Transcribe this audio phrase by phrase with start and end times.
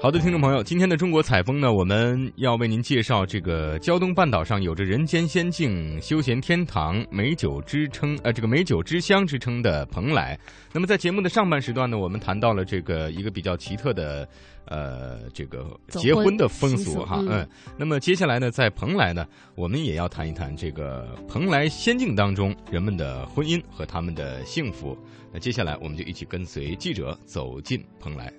[0.00, 10.38] 好的，听众朋友，今天的中国采风呢，我们要为您介绍这个胶东半岛上有着人间仙境、休闲天堂、美酒之称，呃，这个美酒之乡之称的蓬莱。
[10.72, 14.26] 那么在节目的上半时段呢，我们谈到了这个一个比较奇特的，
[14.66, 17.48] 呃，这个结婚婚的风俗俗哈，嗯嗯。
[17.76, 19.26] 那么接下来呢，在蓬莱呢，
[19.56, 24.96] 我们也要谈一谈这个蓬莱仙境当中人们的婚姻和他们的幸福。
[25.32, 28.32] 那接下来我们就一起跟随记者走进蓬莱。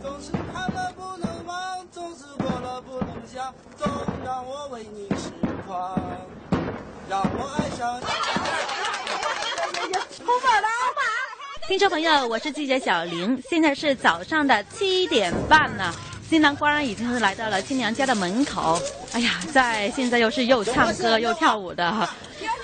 [0.00, 3.88] 总是看了不能忘，总是过了不能想，总
[4.24, 5.30] 让我为你痴
[5.66, 6.00] 狂，
[7.08, 8.00] 让我爱上。
[11.66, 15.92] 听众朋友，我是记者小玲，现在是早上的七点半呢。
[16.28, 18.80] 新郎官已经是来到了新娘家的门口。
[19.14, 22.08] 哎呀，在现在又是又唱歌又跳舞的哈。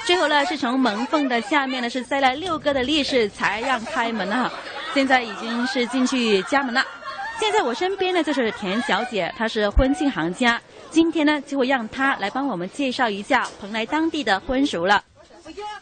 [0.06, 4.52] 最后呢，是从门缝的下面呢是塞了六个的烈士才让开门哈。
[4.94, 6.84] 现在已经是进去家门了。
[7.38, 10.60] 现在我身边呢就是田小姐，她是婚庆行家。
[10.90, 15.02] 今天呢就会让她来帮我们介绍一下蓬莱当地的婚俗了。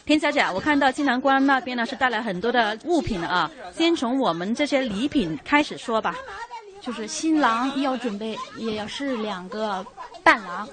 [0.05, 6.17] 田小姐，我看到新郎官那边呢是带来很多的物品啊，先从我们这些礼品开始说吧。
[6.81, 9.87] 就是新郎要准备，也要是两个
[10.25, 10.69] 伴郎，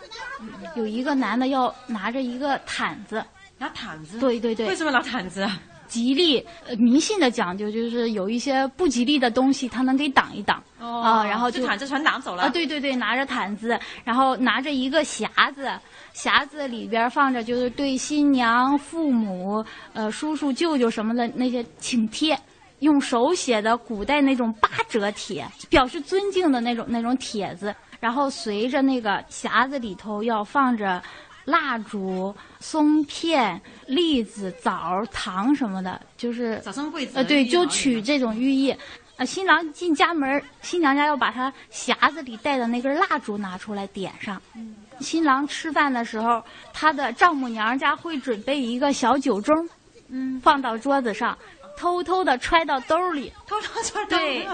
[0.76, 3.24] 有一个男的要拿着一个毯子，
[3.60, 4.18] 拿毯子？
[4.18, 5.62] 对对对为，什么拿毯子啊？
[5.90, 12.44] 吉利呃迷信的讲究就是有一些不吉利的东西，他能给挡一挡啊，然后就毯子全挡走了。
[12.44, 15.70] 啊，对对对，拿着毯子，然后拿着一个匣子，
[16.14, 22.40] 匣子里边放着就是对新娘、父母、呃叔叔、舅舅什么的那些请帖，
[22.80, 27.76] 用手写的古代那种八折帖，表示尊敬的那种那种帖子。
[28.00, 31.04] 然后随着那个匣子里头要放着
[31.46, 37.14] 蜡烛、松片、栗子、枣、糖什么的，就是早生贵子。
[37.16, 38.76] 呃，对，就取这种寓意。
[39.18, 44.42] 呃，新郎进家门儿，新娘家要把他匣子里带的那根蜡烛拿出来点上。
[45.02, 46.42] 新郎吃饭的时候，
[46.74, 49.68] 他的丈母娘家会准备一个小酒盅，
[50.08, 51.38] 嗯，放到桌子上，
[51.80, 53.32] 偷偷的揣到兜里。
[53.48, 54.46] 偷偷穿对，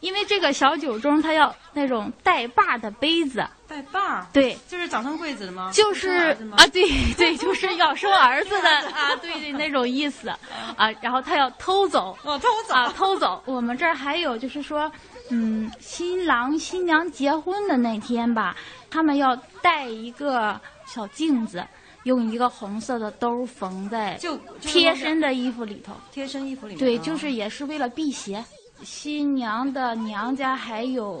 [0.00, 4.26] 因为这个小酒盅它要那种带把儿的杯子，带把儿。
[4.32, 5.70] 对，就是早生贵子的吗？
[5.72, 10.28] 就是啊，对对，就是要生儿子的 啊，对对，那种意思
[10.76, 10.90] 啊。
[11.00, 12.74] 然后他要偷走，哦，偷走。
[12.74, 13.42] 啊，偷走。
[13.46, 14.92] 我们这儿还有就是说，
[15.30, 18.54] 嗯，新郎新娘结婚的那天吧，
[18.90, 21.66] 他们要带一个小镜子，
[22.06, 25.92] 用一个红色的兜缝在就贴身的衣服里头。
[26.12, 26.78] 贴身衣服里面。
[26.78, 28.44] 对，啊就是也是为了辟邪。
[28.84, 31.20] 新娘的娘家还有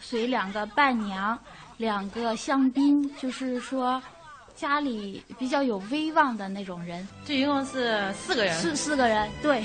[0.00, 1.38] 随两个伴娘，
[1.76, 4.02] 两个香槟，就是说
[4.56, 8.54] 家里比较有威望的那种人，这一共是四个人。
[8.54, 9.62] 四四个人，对。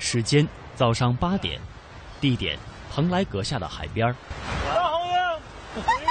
[0.00, 1.60] 时间早上八点，
[2.20, 2.58] 地点
[2.92, 4.16] 蓬莱阁下的海边儿。
[4.74, 6.05] 大红英，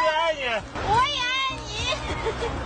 [0.74, 1.26] 我也爱
[1.66, 1.70] 你。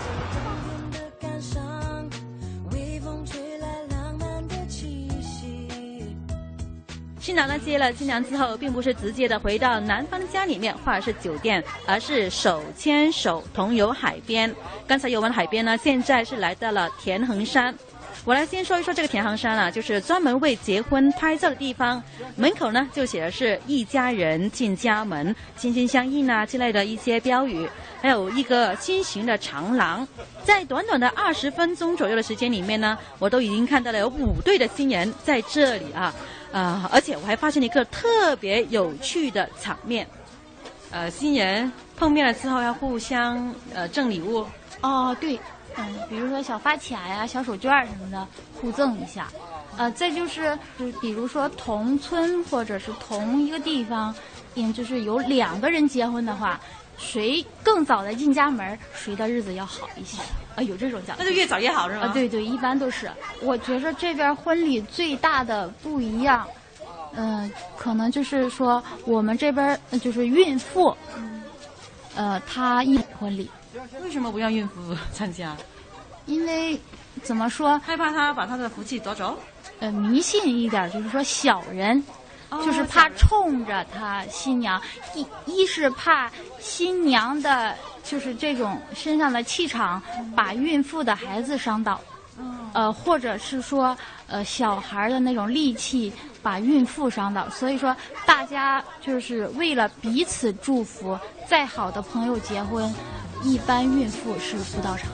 [7.20, 14.56] 新郎呢接了新娘之后，并不是直接的回到男方家里面或者是酒店，而是手牵手同游海边。
[14.88, 17.76] 刚才游完海边呢，现在是来到了田横山。
[18.26, 22.02] 我来先说一说这个田横山啊，就是专门为结婚拍照的地方。
[22.36, 27.68] 门口呢就写的是一家人进家门，心心相印啊之类的一些标语，
[28.02, 30.08] 还有一个心形的长廊。
[30.44, 36.14] 在短短的二十分钟左右的时间里面呢，我都已经看到了有五对的新人在这里啊。
[36.52, 40.08] 啊、而且我还发现了一个特别有趣的场面，
[40.90, 44.44] 呃，新人碰面了之后要互相呃赠礼物，
[44.82, 45.40] 哦，对，
[45.78, 48.28] 嗯，比如说小发卡呀、小手绢儿什么的，
[48.60, 49.28] 互赠一下。
[49.78, 54.14] 呃，再就是，就比如说同村或者是同一个地方，
[54.56, 56.60] 嗯，就是有两个人结婚的话，
[56.98, 60.22] 谁更早的进家门儿，谁的日子要好一些。
[60.56, 61.24] 啊，有这种讲究。
[61.24, 62.08] 那就越早越好是吗？
[62.08, 63.10] 啊，对对，一般都是。
[63.42, 66.46] 我觉着这边婚礼最大的不一样，
[67.16, 70.94] 嗯、可能就是说我们这边呃就是孕妇，
[72.16, 73.50] 呃，她一婚礼，
[74.04, 75.56] 为什么不让孕妇参加？
[76.26, 76.80] 因为
[77.24, 79.38] 怎么说，害怕她把她的福气夺走？
[79.80, 82.04] 呃，迷信一点，就是说小人。
[82.52, 84.82] 哦就是怕冲着他新娘，
[85.14, 90.02] 一一是怕新娘的，就是这种身上的气场
[90.36, 92.02] 把孕妇的孩子伤到，
[92.74, 93.96] 呃，或者是说
[94.26, 96.12] 呃小孩的那种戾气
[96.42, 97.48] 把孕妇伤到。
[97.52, 97.96] 所以说，
[98.26, 101.16] 大家就是为了彼此祝福，
[101.48, 102.92] 再好的朋友结婚，
[103.44, 105.10] 一般孕妇是不到场。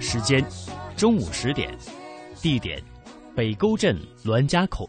[0.00, 0.44] 时间：
[0.96, 1.76] 中午十点，
[2.40, 2.80] 地点：
[3.34, 4.88] 北沟镇栾家口。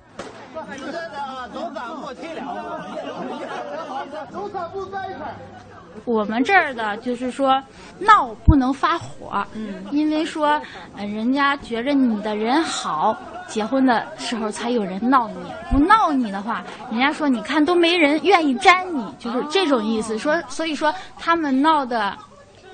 [6.03, 7.59] 我们这儿的就是说，
[7.97, 10.61] 闹不能发火，嗯，因为说，
[10.95, 13.17] 呃，人家觉着你的人好，
[13.47, 15.36] 结婚的时候才有人闹你，
[15.71, 20.18] 不闹你的话，人家说你看都没人愿意沾你，就是这种意思。
[20.18, 22.18] 说，所以说他们闹的，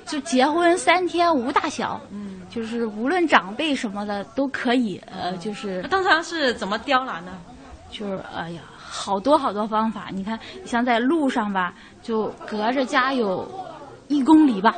[0.06, 7.32] 就结婚三天无大小，嗯，就是无论长辈什么的都可以，呃，就是通常是怎么刁难呢？
[7.90, 8.60] 就是哎呀。
[8.94, 11.72] 好多好多方法，你看，像在路上吧，
[12.02, 13.50] 就隔着家有
[14.12, 14.74] 一公里吧，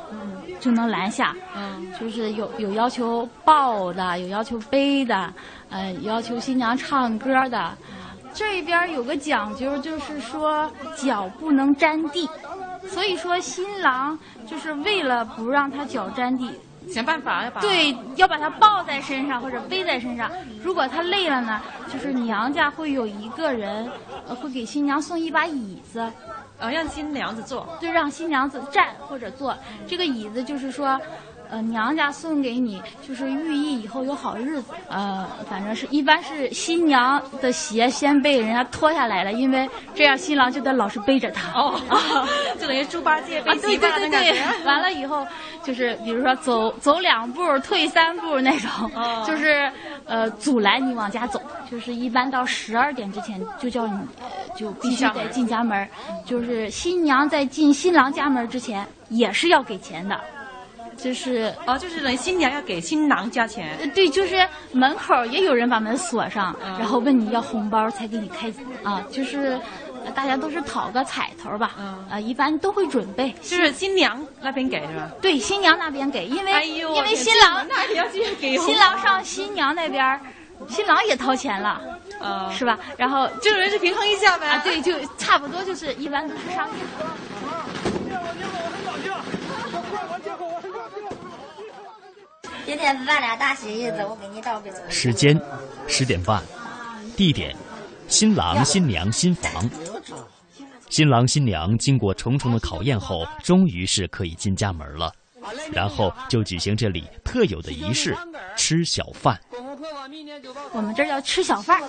[0.61, 1.35] 就能拦下。
[1.57, 5.33] 嗯，就是有有要求抱的，有要求背的，
[5.71, 7.77] 呃，要求新娘唱歌的。
[8.33, 12.29] 这边有个讲究，就是说脚不能沾地，
[12.89, 16.51] 所以说新郎就是为了不让他脚沾地。
[16.87, 20.31] 想办法要把对，要把他抱在身上或者背在身上。
[20.63, 21.59] 如果他累了呢，
[21.91, 23.89] 就是娘家会有一个人，
[24.29, 26.07] 呃，会给新娘送一把椅子，
[26.59, 29.57] 呃，让新娘子坐，就让新娘子站或者坐。
[29.87, 31.01] 这个椅子就是说。
[31.51, 34.73] 呃，娘家送给你，就是寓意以后有好日子。
[34.89, 41.53] 呃，反正是一般是新娘的鞋先被人家脱下来了，因为这样新郎就得老是背着她。
[41.53, 41.79] 哦，
[42.59, 44.35] 就等于猪八戒背鸡巴的感觉。
[44.65, 45.25] 完了以后，
[45.63, 48.91] 就是比如说走走两步退三步那种，
[49.27, 49.71] 就是
[50.07, 51.41] 呃阻拦你往家走。
[51.71, 53.99] 就是一般到十二点之前就叫你
[54.57, 55.89] 就必须得进家门，
[56.25, 60.21] 就是新娘在进新郎家门之前也是要给钱的。
[60.97, 63.77] 就是哦，就是等新娘要给新郎加钱。
[63.97, 68.53] 对，就是门口也有人把门锁上，然后问你要红包才给你开
[68.85, 69.05] 啊。
[69.11, 69.59] 就是
[70.15, 71.73] 大家都是讨个彩头吧。
[71.81, 72.07] 嗯。
[72.09, 73.35] 啊，一般都会准备。
[73.43, 75.11] 就是新娘那边给是吧？
[75.21, 78.57] 对，新娘那边给，因为因为新郎那也要去给。
[78.59, 80.21] 新郎上新娘那边，
[80.69, 81.81] 新郎也掏钱了，
[82.21, 82.79] 呃，是吧？
[82.97, 84.47] 然后就人是平衡一下呗。
[84.47, 86.75] 啊，对，就差不多就是一般都是商业。
[92.67, 94.73] 今天是咱俩大喜日子，我给你倒杯。
[94.89, 95.39] 时间
[95.87, 96.43] 十点半，
[97.17, 97.55] 地点
[98.09, 99.69] 新郎新娘新房。
[100.89, 105.13] 新郎新娘经过重重的考验后，终于是可以进家门了。
[105.71, 108.17] 然后就举行这里特有的仪式——
[108.57, 109.39] 吃小饭。
[110.73, 111.89] 我们这儿叫吃小饭儿，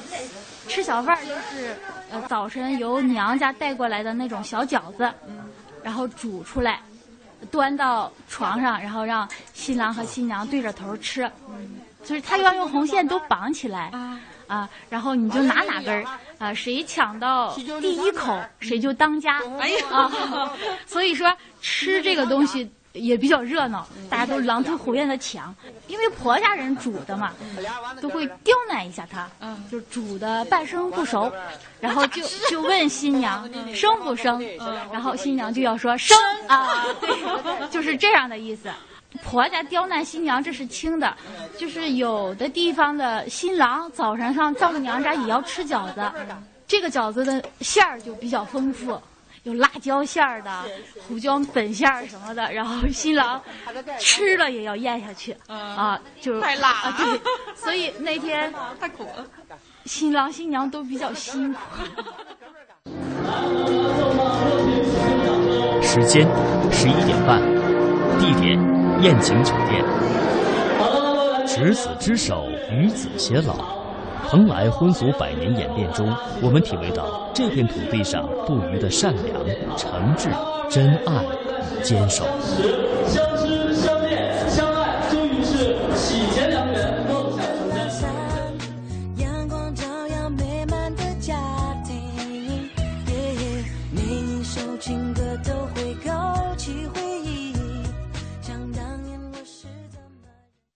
[0.68, 1.75] 吃小饭儿就是
[2.12, 5.12] 呃早晨由娘家带过来的那种小饺子，
[5.84, 6.80] 然后煮出来。
[7.52, 11.30] 端到床上，然后让新郎和新娘对着头吃，
[12.04, 13.92] 就是他要用红线都绑起来
[14.48, 16.04] 啊，然后你就拿哪根儿
[16.40, 19.40] 啊，谁抢到第一口谁就当家。
[19.60, 20.12] 哎呀，
[20.88, 21.31] 所以说
[21.62, 22.72] 吃这个东西。
[22.95, 25.53] 也比较热闹，大家都狼吞虎咽的抢，
[25.88, 27.31] 因为婆家人煮的嘛，
[28.01, 29.30] 都会刁难一下他，
[29.69, 31.31] 就煮的半生不熟，
[31.80, 34.44] 然后就就问新娘生不生，
[34.92, 36.18] 然后新娘就要说生。
[36.47, 37.09] 啊，对，
[37.69, 38.69] 就是这样的意思。
[39.24, 41.15] 婆家刁难新娘这是轻的，
[41.57, 46.01] 就是有的地方的新郎早上上丈母娘家也要吃饺子，
[46.67, 49.00] 这个饺子的馅儿就比较丰富。
[49.46, 50.50] 有辣椒馅儿的，
[51.08, 53.40] 胡椒粉馅儿什么的，然后新郎
[54.00, 56.96] 吃了也要咽下去啊，就太辣啊！
[56.98, 57.20] 对，
[57.56, 59.24] 所以那天 太苦了，
[59.86, 61.60] 新郎新娘都比较辛苦。
[65.82, 66.28] 时间
[66.72, 67.40] 十一点半，
[68.20, 68.58] 地点
[69.02, 69.86] 宴请酒店。
[71.48, 73.85] 执子之手，与子偕老。
[74.36, 79.34] 蓬莱婚俗百年演变中，我们体味到这片土地上不渝的善良、
[79.77, 80.27] 诚挚、
[80.70, 82.25] 真爱与坚守。